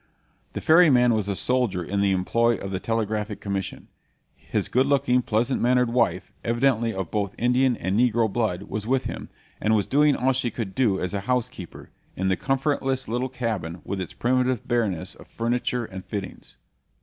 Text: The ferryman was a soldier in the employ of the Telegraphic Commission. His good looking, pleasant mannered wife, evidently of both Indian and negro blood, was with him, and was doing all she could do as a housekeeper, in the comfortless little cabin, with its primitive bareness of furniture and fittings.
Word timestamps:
The 0.53 0.61
ferryman 0.61 1.13
was 1.13 1.29
a 1.29 1.35
soldier 1.35 1.83
in 1.83 2.01
the 2.01 2.09
employ 2.11 2.55
of 2.55 2.71
the 2.71 2.79
Telegraphic 2.79 3.39
Commission. 3.39 3.87
His 4.35 4.67
good 4.67 4.87
looking, 4.87 5.21
pleasant 5.21 5.61
mannered 5.61 5.93
wife, 5.93 6.33
evidently 6.43 6.91
of 6.91 7.11
both 7.11 7.35
Indian 7.37 7.77
and 7.77 7.99
negro 7.99 8.27
blood, 8.27 8.63
was 8.63 8.87
with 8.87 9.05
him, 9.05 9.29
and 9.61 9.75
was 9.75 9.85
doing 9.85 10.15
all 10.15 10.33
she 10.33 10.49
could 10.49 10.73
do 10.73 10.99
as 10.99 11.13
a 11.13 11.19
housekeeper, 11.29 11.91
in 12.15 12.29
the 12.29 12.35
comfortless 12.35 13.07
little 13.07 13.29
cabin, 13.29 13.83
with 13.85 14.01
its 14.01 14.15
primitive 14.15 14.67
bareness 14.67 15.13
of 15.13 15.27
furniture 15.27 15.85
and 15.85 16.03
fittings. 16.03 16.57